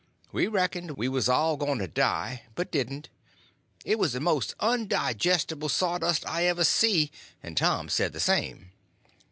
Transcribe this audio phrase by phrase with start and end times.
[0.31, 3.09] We reckoned we was all going to die, but didn't.
[3.85, 7.11] It was the most undigestible sawdust I ever see;
[7.43, 8.71] and Tom said the same.